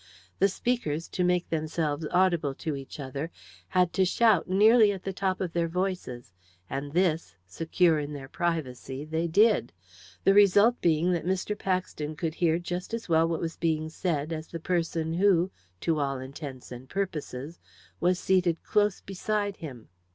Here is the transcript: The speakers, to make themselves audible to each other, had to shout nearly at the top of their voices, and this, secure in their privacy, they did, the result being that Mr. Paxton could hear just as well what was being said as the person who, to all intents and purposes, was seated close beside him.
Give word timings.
The 0.39 0.47
speakers, 0.49 1.07
to 1.09 1.23
make 1.23 1.47
themselves 1.49 2.07
audible 2.09 2.55
to 2.55 2.75
each 2.75 2.99
other, 2.99 3.29
had 3.67 3.93
to 3.93 4.03
shout 4.03 4.49
nearly 4.49 4.91
at 4.91 5.03
the 5.03 5.13
top 5.13 5.39
of 5.39 5.53
their 5.53 5.67
voices, 5.67 6.33
and 6.67 6.93
this, 6.93 7.35
secure 7.45 7.99
in 7.99 8.11
their 8.13 8.27
privacy, 8.27 9.05
they 9.05 9.27
did, 9.27 9.71
the 10.23 10.33
result 10.33 10.81
being 10.81 11.11
that 11.11 11.27
Mr. 11.27 11.55
Paxton 11.55 12.15
could 12.15 12.33
hear 12.33 12.57
just 12.57 12.95
as 12.95 13.09
well 13.09 13.27
what 13.27 13.41
was 13.41 13.57
being 13.57 13.89
said 13.89 14.33
as 14.33 14.47
the 14.47 14.59
person 14.59 15.13
who, 15.13 15.51
to 15.81 15.99
all 15.99 16.17
intents 16.17 16.71
and 16.71 16.89
purposes, 16.89 17.59
was 17.99 18.17
seated 18.17 18.57
close 18.63 19.01
beside 19.01 19.57
him. 19.57 19.89